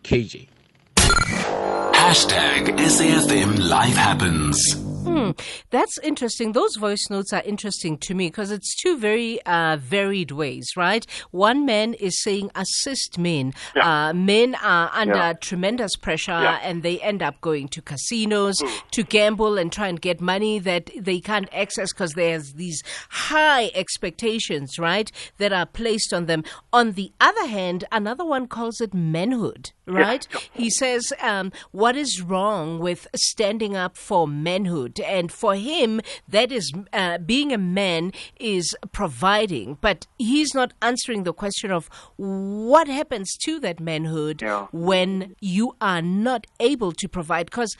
[0.04, 0.48] KJ.
[0.96, 4.87] Hashtag SAFM Life Happens.
[5.08, 5.32] Hmm,
[5.70, 6.52] that's interesting.
[6.52, 11.06] Those voice notes are interesting to me because it's two very uh, varied ways, right?
[11.32, 13.54] One man is saying assist men.
[13.76, 14.10] Yeah.
[14.10, 15.34] Uh, men are under Yeah.
[15.34, 16.60] tremendous pressure Yeah.
[16.62, 20.90] and they end up going to casinos to gamble and try and get money that
[21.00, 26.44] they can't access because there's these high expectations, right, that are placed on them.
[26.74, 30.28] On the other hand, another one calls it manhood, right?
[30.54, 35.00] He says, um, what is wrong with standing up for manhood?
[35.00, 41.24] And for him, that is uh, being a man is providing, but he's not answering
[41.24, 44.68] the question of what happens to that manhood Yeah.
[44.72, 47.46] when you are not able to provide.
[47.48, 47.76] Because,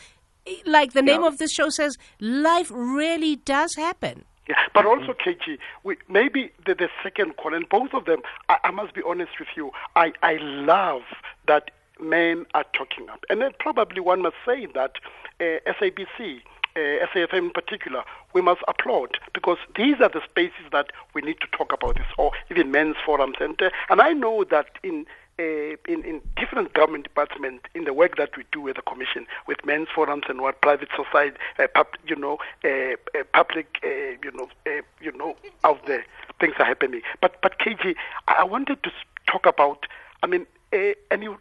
[0.66, 1.28] like the name Yeah.
[1.28, 4.26] of this show says, life really does happen.
[4.50, 8.58] Yeah, but also, KG, we, maybe the, the second call, and both of them, I,
[8.64, 11.02] I must be honest with you, I, I love
[11.48, 13.24] that men are talking up.
[13.30, 14.94] And then probably one must say that
[15.40, 16.42] uh, SABC,
[16.76, 21.40] uh, SAFM in particular, we must applaud because these are the spaces that we need
[21.42, 23.38] to talk about this, or even men's forums.
[23.40, 25.06] And, uh, and I know that in
[25.40, 29.28] uh, in, in different government departments in the work that we do with the commission
[29.48, 33.88] with men's forums and what private society uh, pub, you know uh, uh, public uh,
[34.24, 36.04] you know uh, you know out there
[36.40, 37.96] things are happening but but KG
[38.28, 38.92] I wanted to
[39.28, 39.86] talk about
[40.24, 41.38] I mean and you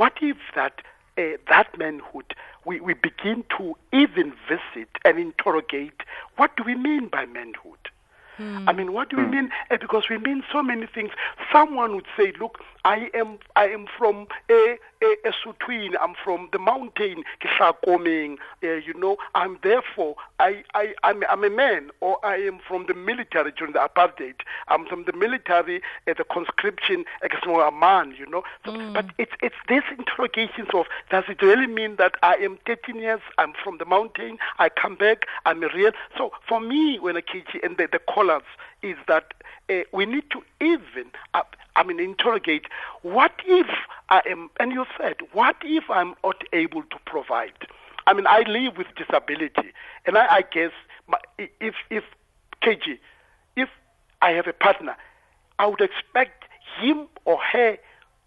[0.00, 0.80] what if that
[1.18, 2.34] uh, that manhood
[2.64, 6.00] we, we begin to even visit and interrogate?
[6.36, 7.90] What do we mean by manhood
[8.66, 9.50] I mean, what do we mean?
[9.70, 11.10] Uh, because we mean so many things.
[11.52, 15.94] Someone would say, "Look, I am, I am from a a, a Sutwini.
[16.00, 18.36] I'm from the mountain, Kishakoming.
[18.62, 22.86] Uh, you know, I'm therefore, I, I, I'm, I'm a man, or I am from
[22.86, 24.34] the military during the apartheid.
[24.68, 28.14] I'm from the military, uh, the conscription, uh, a man.
[28.18, 32.36] You know, so, but it's it's these interrogations of does it really mean that I
[32.36, 33.20] am 13 years?
[33.38, 34.38] I'm from the mountain.
[34.58, 35.26] I come back.
[35.46, 35.92] I'm a real.
[36.16, 37.98] So for me, when a KG and the, the
[38.82, 39.34] is that
[39.68, 41.42] uh, we need to even, uh,
[41.76, 42.66] I mean, interrogate
[43.02, 43.66] what if
[44.08, 47.52] I am, and you said, what if I'm not able to provide?
[48.06, 49.72] I mean, I live with disability,
[50.06, 50.72] and I, I guess
[51.38, 52.04] if, if,
[52.62, 52.98] KG,
[53.56, 53.68] if
[54.22, 54.96] I have a partner,
[55.58, 56.44] I would expect
[56.80, 57.78] him or her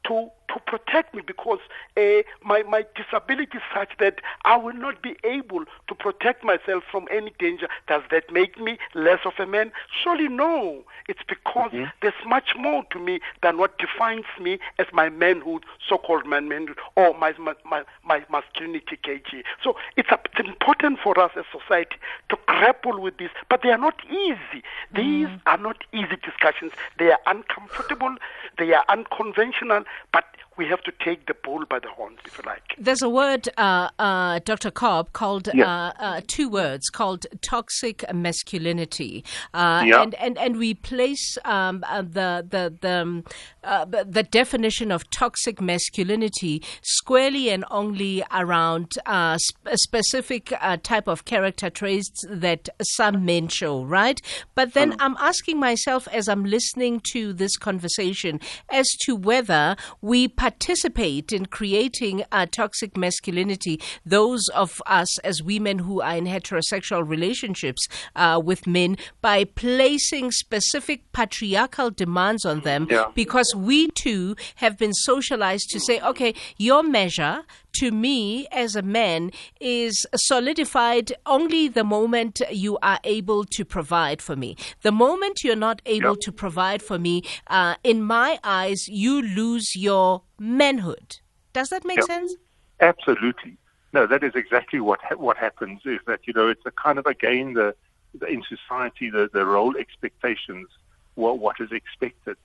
[0.08, 1.60] to to protect me because
[1.98, 6.84] uh, my my disability is such that I will not be able to protect myself
[6.92, 7.68] from any danger.
[7.88, 9.72] Does that make me less of a man?
[10.04, 10.84] Surely no.
[11.08, 16.26] It's because there's much more to me than what defines me as my manhood, so-called
[16.26, 19.44] man manhood, or my my my, my masculinity kg.
[19.64, 21.98] So it's, a, it's important for us as society
[22.30, 24.64] to grapple with this, but they are not easy.
[24.96, 26.72] These are not easy discussions.
[26.98, 28.16] They are uncomfortable.
[28.58, 30.26] They are unconventional, but
[30.58, 32.62] we have to take the bull by the horns, if you like.
[32.78, 34.72] There's a word, uh, uh, Dr.
[34.72, 35.66] Korb, called Yeah.
[35.68, 40.02] uh, uh, two words called toxic masculinity, uh, Yeah.
[40.02, 43.24] and and and we place um, uh, the the the um,
[43.64, 50.54] uh, the the definition of toxic masculinity squarely and only around uh, sp- a specific
[50.62, 54.22] uh, type of character traits that some men show, right?
[54.56, 58.40] But then I'm asking myself as I'm listening to this conversation
[58.70, 65.80] as to whether we participate in creating a toxic masculinity, those of us as women
[65.80, 72.88] who are in heterosexual relationships uh, with men, by placing specific patriarchal demands on them
[72.90, 73.06] Yeah.
[73.16, 78.82] because we too have been socialized to say, okay, your measure to me as a
[78.82, 84.56] man is solidified only the moment you are able to provide for me.
[84.82, 86.20] The moment you're not able Yep.
[86.22, 91.20] to provide for me, uh, in my eyes, you lose your manhood.
[91.54, 92.06] Does that make Yep.
[92.06, 92.36] sense?
[92.80, 93.58] Absolutely.
[93.94, 95.82] No, that is exactly what ha- what happens.
[95.86, 97.76] Is that you know it's a kind of again the,
[98.20, 100.68] the in society the, the role expectations
[101.16, 102.38] what what is expected,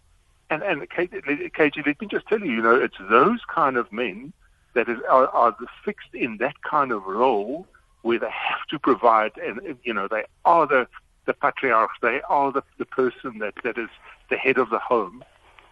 [0.51, 4.33] and and KG, let me just tell you, you know, it's those kind of men
[4.79, 7.67] that is are, are fixed in that kind of role
[8.03, 10.87] where they have to provide, and you know they are the
[11.25, 13.91] the patriarchs, they are the, the person that, that is
[14.31, 15.23] the head of the home.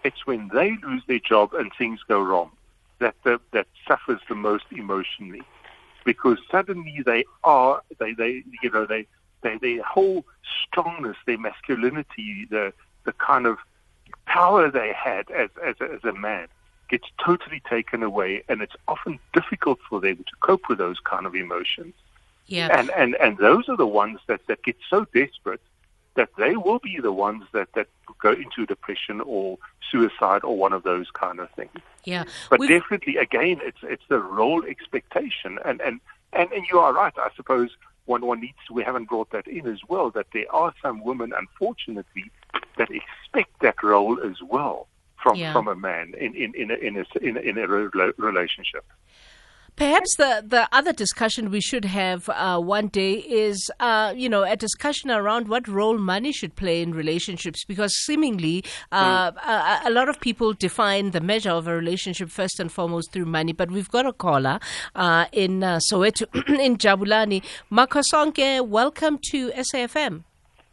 [0.04, 2.50] It's when they lose their job and things go wrong
[2.98, 5.42] that the, that suffers the most emotionally,
[6.04, 9.06] because suddenly they are they they you know they
[9.42, 10.24] they their whole
[10.64, 12.72] strongness, their masculinity, the
[13.04, 13.58] the kind of
[14.26, 16.48] power they had as as as a man
[16.88, 21.26] gets totally taken away, and it's often difficult for them to cope with those kind
[21.26, 21.94] of emotions.
[22.46, 22.68] Yeah.
[22.78, 25.60] And and and those are the ones that that get so desperate
[26.14, 27.88] that they will be the ones that that
[28.20, 29.58] go into depression or
[29.90, 31.70] suicide or one of those kind of things.
[32.04, 32.24] Yeah.
[32.50, 36.00] But We've- definitely, again, it's it's the role expectation, and and
[36.32, 37.12] and, and you are right.
[37.18, 37.70] I suppose
[38.06, 38.58] one one needs.
[38.70, 40.10] We haven't brought that in as well.
[40.10, 42.30] That there are some women, unfortunately,
[42.78, 44.86] that expect that role as well
[45.26, 45.52] from Yeah.
[45.52, 48.84] from a man in in in a, in a, in a, in a rela- relationship.
[49.76, 53.12] Perhaps the, the other discussion we should have uh, one day
[53.46, 57.92] is, uh, you know, a discussion around what role money should play in relationships, because
[58.06, 62.72] seemingly uh, a, a lot of people define the measure of a relationship first and
[62.72, 63.52] foremost through money.
[63.52, 64.60] But we've got a caller
[64.94, 66.24] uh, in uh, Soweto,
[66.58, 67.42] in Jabulani.
[67.70, 70.24] Makosonke, welcome to SAFM.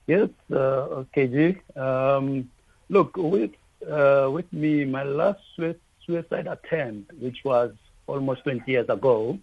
[0.08, 1.60] Yes, uh, KG.
[1.78, 2.50] Um,
[2.88, 3.52] look, with
[3.89, 5.41] uh, with me, my last
[6.06, 7.72] suicide attempt, which was
[8.08, 9.38] almost 20 years ago,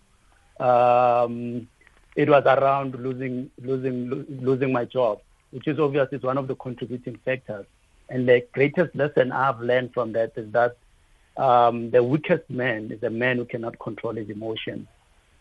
[0.58, 1.68] um,
[2.16, 5.20] it was around losing losing lo- losing my job,
[5.52, 7.66] which is obviously one of the contributing factors.
[8.08, 10.76] And the greatest lesson I've learned from that is that
[11.36, 14.88] um, the weakest man is a man who cannot control his emotions.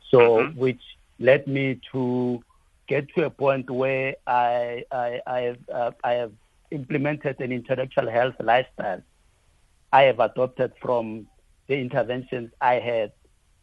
[0.09, 0.81] So, which
[1.19, 2.41] led me to
[2.87, 6.31] get to a point where I I I have, uh, I have
[6.71, 9.01] implemented an intellectual health lifestyle.
[9.91, 11.27] I have adopted from
[11.67, 13.11] the interventions I had,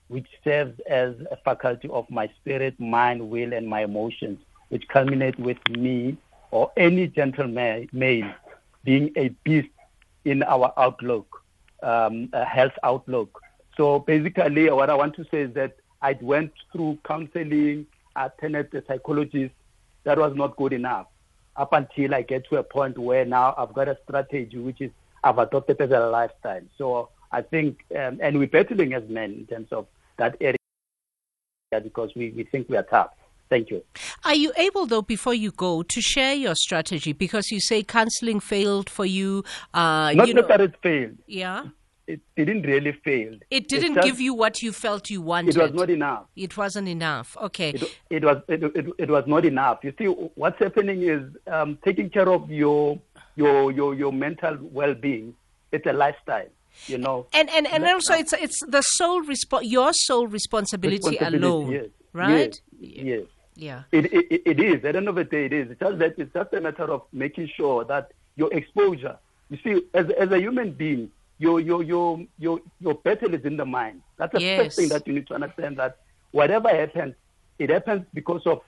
[0.08, 4.38] which serves as a faculty of my spirit, mind, will, and my emotions,
[4.68, 6.16] which culminate with me
[6.50, 8.32] or any gentleman male
[8.84, 9.68] being a beast
[10.24, 11.42] in our outlook,
[11.82, 13.40] um, health outlook.
[13.76, 18.82] So basically, what I want to say is that I went through counseling, attended a
[18.86, 19.54] psychologist.
[20.04, 21.06] That was not good enough.
[21.56, 24.90] Up until I get to a point where now I've got a strategy which is
[25.24, 26.62] I've adopted as a lifestyle.
[26.78, 29.86] So I think, um, and we're battling as men in terms of
[30.18, 30.56] that area
[31.82, 33.10] because we, we think we are tough.
[33.48, 33.82] Thank you.
[34.24, 37.12] Are you able, though, before you go, to share your strategy?
[37.12, 39.44] Because you say counseling failed for you.
[39.72, 41.16] Uh, Not you know, that it failed.
[41.26, 41.66] yeah.
[42.06, 43.34] It didn't really fail.
[43.50, 45.56] It didn't just- give you what you felt you wanted.
[45.56, 46.26] It was not enough.
[46.36, 47.36] It wasn't enough.
[47.36, 47.70] Okay.
[47.70, 49.80] It, it was it, it, it was not enough.
[49.82, 52.98] You see, what's happening is um, taking care of your
[53.34, 55.34] your your your mental well-being.
[55.72, 56.46] It's a lifestyle,
[56.86, 57.26] you know.
[57.32, 61.86] and and, and also it's it's the sole respo- your sole responsibility, Responsibility, alone, yes.
[62.12, 62.60] right?
[62.78, 63.04] Yes.
[63.04, 63.22] yes.
[63.58, 63.82] Yeah.
[63.90, 64.84] It, it, it is.
[64.84, 65.70] At the end of the day, it is.
[65.70, 69.16] It's just that it's just a matter of making sure that your exposure.
[69.48, 73.56] You see, as as a human being, your your your your your battle is in
[73.56, 74.02] the mind.
[74.18, 74.64] That's the Yes.
[74.64, 75.76] first thing that you need to understand.
[75.78, 75.98] That
[76.32, 77.14] whatever happens,
[77.58, 78.60] it happens because of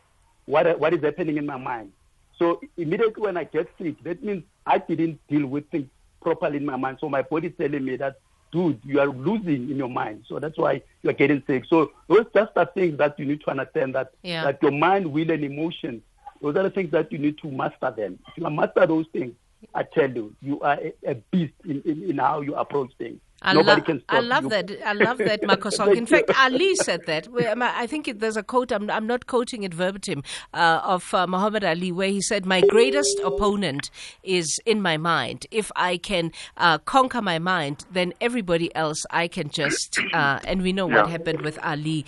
[0.47, 1.93] what what is happening in my mind.
[2.39, 5.89] So immediately when I get sick, that means I didn't deal with things
[6.23, 6.99] properly in my mind.
[7.01, 8.17] So my body's telling me that,
[8.53, 10.25] dude, you are losing in your mind.
[10.29, 11.65] So that's why you are getting sick.
[11.69, 14.45] So those just are things that you need to understand that Yeah.
[14.45, 16.03] that your mind, will, and emotions,
[16.43, 18.19] those are the things that you need to master them.
[18.29, 19.35] If you master those things,
[19.75, 23.21] I tell you, you are a, beast in, in, in how you approach things.
[23.41, 24.49] I, Nobody lo- can stop I love you.
[24.51, 24.71] that.
[24.85, 25.97] I love that, Makosong.
[25.97, 27.29] In fact, Ali said that.
[27.29, 28.73] Um, I think there's a quote.
[28.73, 32.61] I'm, I'm not quoting it verbatim uh, of uh, Muhammad Ali, where he said, "My
[32.63, 33.91] greatest opponent
[34.25, 35.47] is in my mind.
[35.53, 40.63] If I can uh, conquer my mind, then everybody else I can just." Uh, and
[40.63, 42.07] we know what happened with Ali.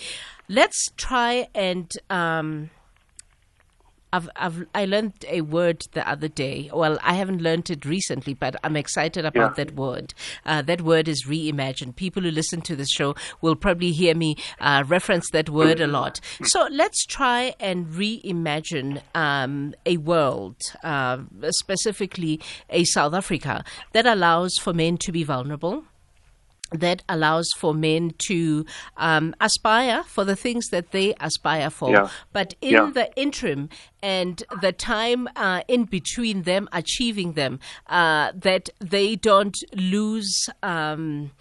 [0.49, 1.93] Let's try and.
[2.09, 2.71] Um,
[4.12, 6.70] I've, I've I learned a word the other day.
[6.73, 9.64] Well, I haven't learned it recently, but I'm excited about Yeah.
[9.64, 10.14] that word.
[10.44, 11.94] Uh, that word is reimagine.
[11.94, 15.87] People who listen to this show will probably hear me uh, reference that word a
[15.87, 16.20] lot.
[16.42, 21.18] So let's try and reimagine um, a world, uh,
[21.51, 25.85] specifically a South Africa, that allows for men to be vulnerable
[26.72, 28.64] that allows for men to
[28.96, 31.90] um, aspire for the things that they aspire for.
[31.90, 32.09] Yeah.
[32.33, 32.90] But in Yeah.
[32.92, 33.68] the interim
[34.02, 40.48] and the time uh, in between them achieving them, uh, that they don't lose.
[40.62, 41.33] Um,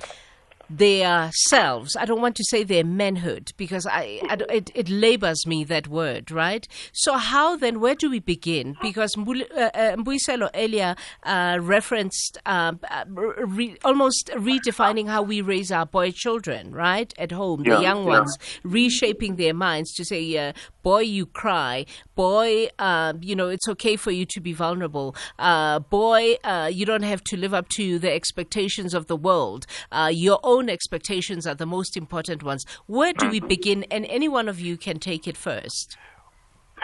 [0.70, 1.96] their selves.
[1.96, 5.88] I don't want to say their manhood because I, I it, it labors me that
[5.88, 6.68] word, right?
[6.94, 7.80] So how then?
[7.80, 8.76] Where do we begin?
[8.82, 15.72] Because Mbuli- uh, uh, earlier uh, referenced um, uh, re- almost redefining how we raise
[15.72, 18.20] our boy children, right, at home, the young yeah.
[18.20, 20.54] ones, reshaping their minds to say, uh,
[20.84, 25.80] boy, you cry, boy, uh, you know, it's okay for you to be vulnerable, uh,
[25.80, 29.66] boy, uh, you don't have to live up to the expectations of the world.
[29.92, 32.66] Uh, your own expectations are the most important ones.
[32.88, 33.86] Where do we begin?
[33.92, 35.96] And any one of you can take it first.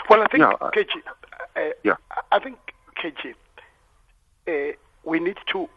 [0.08, 1.02] Well, I think, Yeah, I- KG,
[1.56, 1.96] uh, Yeah.
[2.32, 2.60] I think,
[2.96, 3.34] KG,
[4.48, 4.74] uh,
[5.04, 5.68] we need to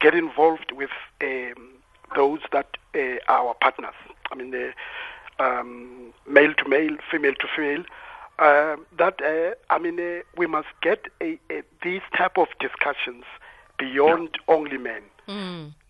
[0.00, 1.68] get involved with um,
[2.16, 3.94] those that uh, are our partners.
[4.30, 4.72] I mean, the
[5.38, 7.84] um, male to male, female to female.
[8.38, 13.24] Uh, that uh, I mean, uh, we must get a, a, these type of discussions
[13.78, 15.81] beyond only men, but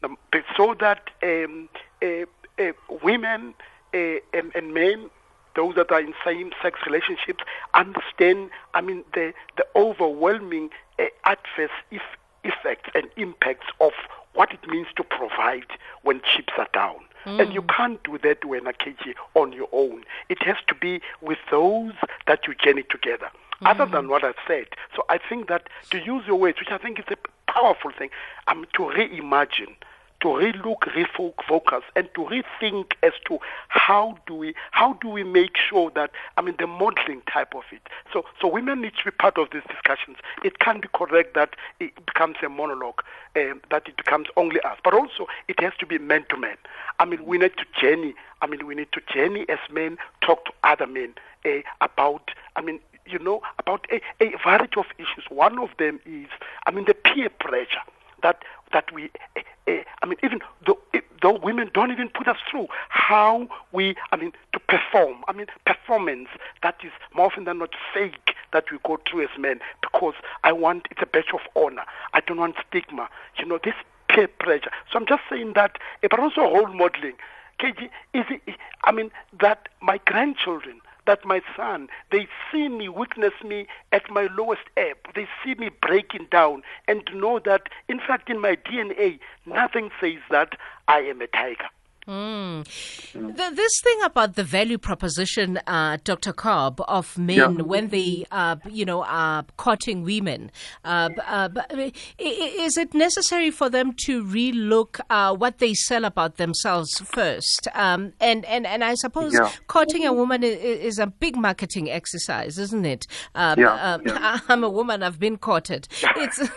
[0.56, 1.68] so that um,
[2.02, 2.24] uh,
[2.58, 2.72] uh,
[3.02, 3.54] women
[3.94, 3.98] uh,
[4.32, 5.10] and, and men
[5.54, 7.44] those that are in same-sex relationships
[7.74, 12.02] understand, I mean, the, the overwhelming uh, adverse if,
[12.44, 13.92] effects and impacts of
[14.34, 15.66] what it means to provide
[16.02, 16.96] when chips are down.
[17.38, 20.02] And you can't do that when a KG on your own.
[20.28, 21.92] It has to be with those
[22.26, 23.30] that you journey together.
[23.64, 26.78] Other than what I've said, so I think that to use your words, which I
[26.78, 28.10] think is a powerful thing,
[28.48, 29.76] um, to reimagine
[30.22, 35.56] to relook, refocus, and to rethink as to how do we how do we make
[35.56, 37.82] sure that I mean the modeling type of it.
[38.12, 40.18] So so women need to be part of these discussions.
[40.44, 43.02] It can't be correct that it becomes a monologue,
[43.36, 46.56] um, that it becomes only us, but also it has to be man to man.
[47.00, 48.14] I mean we need to journey.
[48.40, 51.14] I mean we need to journey as men, talk to other men
[51.44, 52.30] uh, about.
[52.54, 55.24] I mean you know about a, a variety of issues.
[55.28, 56.28] One of them is
[56.66, 57.82] I mean the peer pressure
[58.22, 58.42] that
[58.72, 62.36] that we, uh, uh, I mean, even though, uh, though women don't even put us
[62.50, 65.24] through how we, I mean, to perform.
[65.28, 66.28] I mean, performance
[66.62, 70.14] that is more often than not fake that we go through as men because
[70.44, 71.84] I want it's a badge of honor.
[72.12, 73.08] I don't want stigma.
[73.38, 73.74] You know, this
[74.08, 74.70] peer pressure.
[74.90, 77.14] So I'm just saying that, but also role modeling.
[77.60, 78.42] KG, is it,
[78.84, 79.10] I mean,
[79.40, 84.96] that my grandchildren that my son, they see me, witness me at my lowest ebb.
[85.14, 90.20] They see me breaking down and know that, in fact, in my DNA, nothing says
[90.30, 90.54] that
[90.88, 91.68] I am a tiger.
[92.06, 96.32] The, this thing about the value proposition, uh, Dr.
[96.32, 97.48] Korb, of men Yeah.
[97.62, 100.50] when they, uh, you know, are courting women,
[100.84, 105.74] uh, uh, b- i- i- is it necessary for them to relook uh, what they
[105.74, 107.68] sell about themselves first?
[107.74, 109.50] Um, and, and, and I suppose Yeah.
[109.68, 113.06] courting a woman is, is a big marketing exercise, isn't it?
[113.34, 114.38] Um, Yeah, um, yeah.
[114.48, 115.02] I'm a woman.
[115.02, 115.86] I've been courted.
[116.16, 116.38] It's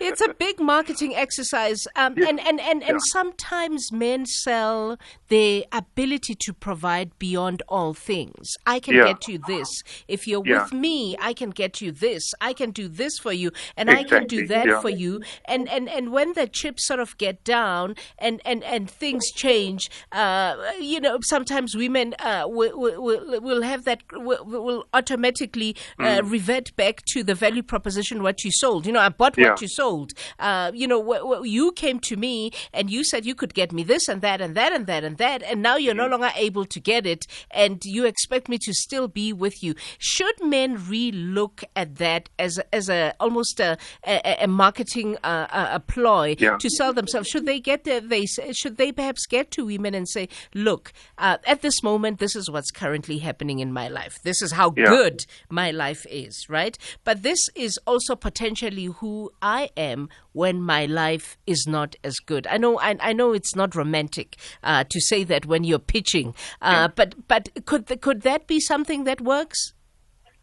[0.00, 6.34] it's a big marketing exercise, um, and and and, and sometimes men sell their ability
[6.44, 8.46] to provide beyond all things.
[8.66, 9.06] I can Yeah.
[9.08, 9.68] get you this
[10.08, 10.62] if you're Yeah.
[10.64, 11.16] with me.
[11.20, 12.24] I can get you this.
[12.40, 14.80] I can do this for you, and I can do that yeah.
[14.80, 15.20] for you.
[15.44, 19.90] And and and when the chips sort of get down and and and things change,
[20.12, 26.20] uh, you know, sometimes women uh, will, will will have that will, will automatically uh,
[26.22, 26.30] Mm.
[26.30, 28.86] revert back to the value proposition what you sold.
[28.86, 30.12] You know, I bought what you sold.
[30.38, 33.72] Uh, you know, wh- wh- you came to me and you said you could get
[33.72, 36.10] me this and that and that and that and that, and now you're no Mm.
[36.12, 39.74] longer able to get it, and you expect me to still be with you.
[39.98, 45.68] Should men re-look at that as a, as a almost a, a, a marketing uh,
[45.74, 46.56] a, ploy Yeah.
[46.58, 47.28] to sell themselves?
[47.28, 51.38] Should they get the, they should they perhaps get to women and say, look, uh,
[51.46, 54.18] at this moment, this is what's currently happening in my life.
[54.22, 54.86] This is how Yeah.
[54.86, 56.78] good my life is, right?
[57.04, 62.46] But this is also potentially who I am when my life is not as good.
[62.46, 66.34] I know, I, I know it's not romantic uh, to say that when you're pitching,
[66.60, 69.74] uh, but but could th- could that be something that works?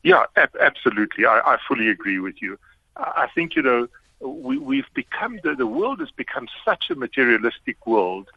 [0.04, 1.26] Yeah, ab- absolutely.
[1.26, 2.58] I, I fully agree with you.
[2.96, 3.88] I think, you know,
[4.20, 8.30] we, we've become, the, the world has become such a materialistic world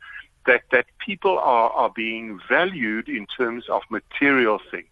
[0.47, 4.87] that, that people are, are being valued in terms of material things.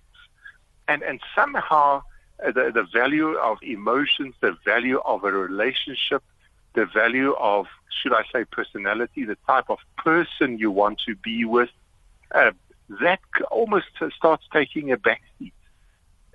[0.89, 2.03] And, and somehow
[2.45, 6.23] uh, the, the value of emotions, the value of a relationship,
[6.75, 7.67] the value of,
[8.03, 11.71] should I say, personality, the type of person you want to be with,
[12.33, 12.53] uh,
[13.01, 15.53] that almost starts taking a backseat.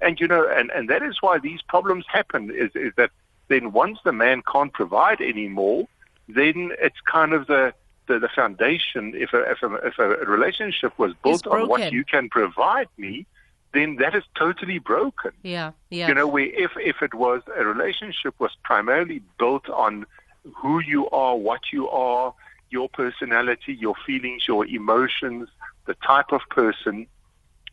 [0.02, 2.52] And you know, and, and that is why these problems happen.
[2.52, 3.12] Is is that
[3.48, 5.88] then once the man can't provide anymore,
[6.28, 7.74] then it's kind of the
[8.08, 9.14] the, the foundation.
[9.16, 13.26] If a, if a if a relationship was built on what you can provide me,
[13.74, 15.32] then that is totally broken.
[15.44, 16.08] Yeah, yeah.
[16.08, 20.06] You know, where if if it was a relationship was primarily built on
[20.54, 22.34] who you are, what you are,
[22.70, 25.50] your personality, your feelings, your emotions,
[25.86, 27.08] the type of person,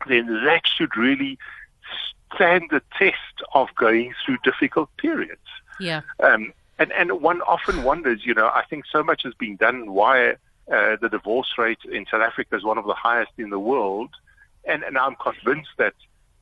[0.09, 1.39] then that should really
[2.35, 3.17] stand the test
[3.55, 5.41] of going through difficult periods.
[5.81, 6.03] Yeah.
[6.23, 9.93] Um, and, and one often wonders, you know, I think so much has been done
[9.93, 10.33] why
[10.73, 14.11] uh, the divorce rate in South Africa is one of the highest in the world.
[14.65, 15.95] And, and I'm convinced that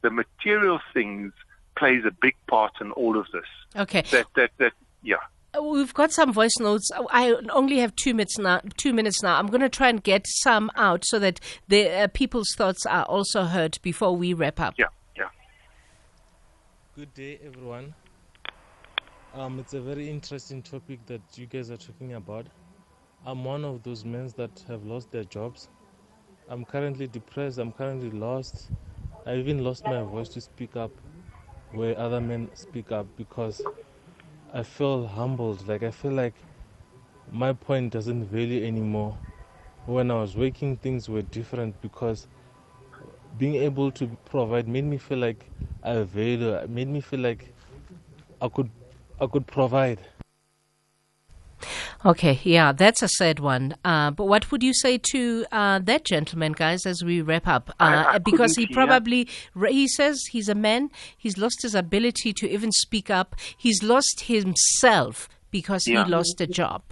[0.02, 1.32] the material things
[1.76, 3.46] plays a big part in all of this.
[3.76, 4.02] Okay.
[4.10, 4.72] That, that, that,
[5.02, 5.16] yeah.
[5.58, 6.90] We've got some voice notes.
[7.10, 8.60] I only have two minutes now.
[8.76, 9.36] Two minutes now.
[9.36, 13.04] I'm going to try and get some out so that the uh, people's thoughts are
[13.04, 14.74] also heard before we wrap up.
[14.78, 14.86] Yeah,
[15.16, 15.28] yeah.
[16.94, 17.94] Good day, everyone.
[19.34, 22.46] Um, it's a very interesting topic that you guys are talking about.
[23.26, 25.68] I'm one of those men that have lost their jobs.
[26.48, 27.58] I'm currently depressed.
[27.58, 28.70] I'm currently lost.
[29.26, 30.90] I even lost my voice to speak up
[31.72, 33.62] where other men speak up because
[34.52, 35.66] I feel humbled.
[35.68, 36.34] Like I feel like
[37.30, 39.16] my point doesn't value anymore.
[39.86, 42.26] When I was working, things were different because
[43.38, 45.46] being able to provide made me feel like
[45.82, 46.54] I value.
[46.54, 47.52] It made me feel like
[48.40, 48.70] I could,
[49.20, 49.98] I could provide.
[52.04, 53.74] Okay, yeah, that's a sad one.
[53.84, 57.68] Uh, but what would you say to uh, that gentleman, guys, as we wrap up?
[57.78, 59.28] Uh, I, I because he probably,
[59.68, 64.22] he says he's a man, he's lost his ability to even speak up, he's lost
[64.22, 66.04] himself because Yeah.
[66.04, 66.82] he lost a job.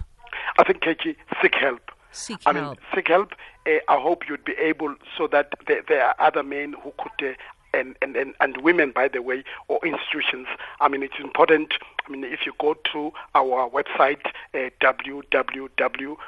[0.59, 1.81] I think, KG, seek help.
[2.11, 2.77] Seek I mean, help.
[2.93, 3.31] seek help.
[3.65, 7.35] Uh, I hope you'd be able so that there, there are other men who could.
[7.73, 10.47] And, and, and, and women, by the way, or institutions.
[10.79, 11.73] I mean, it's important.
[12.07, 16.19] I mean, if you go to our website, uh, www.cge.org.za,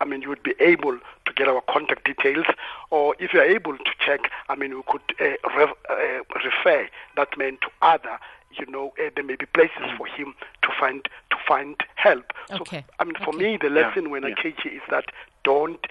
[0.00, 2.46] I mean, you would be able to get our contact details.
[2.90, 7.38] Or if you're able to check, I mean, we could uh, re- uh, refer that
[7.38, 8.18] man to other
[8.58, 12.32] you know, uh, there may be places for him to find to find help.
[12.48, 12.84] So, Okay.
[12.98, 14.34] I mean, for me, the lesson when I yeah.
[14.34, 15.06] KG is that
[15.44, 15.86] don't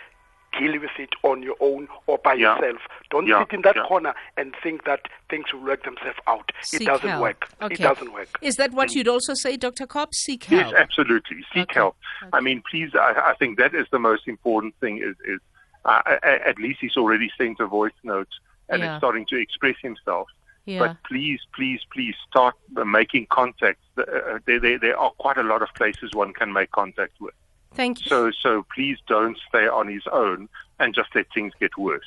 [0.57, 2.55] deal with it on your own or by Yeah.
[2.55, 2.81] yourself.
[3.09, 3.83] Don't Yeah, sit in that yeah.
[3.83, 6.51] corner and think that things will work themselves out.
[6.61, 7.21] Seek it doesn't help.
[7.21, 7.47] work.
[7.61, 7.73] Okay.
[7.75, 8.27] It doesn't work.
[8.41, 9.87] Is that what you'd also say, Dr.
[9.87, 10.13] Korb?
[10.13, 10.65] Seek help.
[10.71, 11.37] Yes, absolutely.
[11.53, 11.79] Seek Okay.
[11.79, 11.95] help.
[12.33, 14.97] I mean, please, I, I think that is the most important thing.
[14.97, 15.39] Is, is
[15.85, 18.29] uh, at least he's already sent a voice note
[18.69, 18.95] and Yeah.
[18.95, 20.27] is starting to express himself.
[20.65, 20.79] yeah.
[20.79, 23.83] But please, please, please start uh, making contacts.
[23.97, 27.33] Uh, there, there, there are quite a lot of places one can make contact with.
[27.73, 28.09] Thank you.
[28.09, 30.49] So, so please don't stay on his own
[30.79, 32.05] and just let things get worse.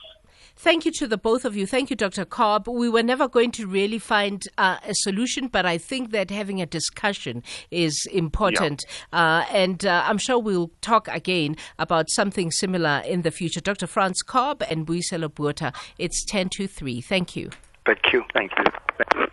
[0.56, 1.66] Thank you to the both of you.
[1.66, 2.24] Thank you, Dr.
[2.24, 2.68] Korb.
[2.68, 6.62] We were never going to really find uh, a solution, but I think that having
[6.62, 8.84] a discussion is important.
[9.12, 13.60] Uh, and uh, I'm sure we'll talk again about something similar in the future.
[13.60, 13.88] Dr.
[13.88, 15.72] Frans Korb and Mbuyiselo Botha.
[15.98, 17.00] It's 10 to 3.
[17.00, 17.50] Thank you.
[17.84, 18.24] Thank you.
[18.32, 19.26] Thank you.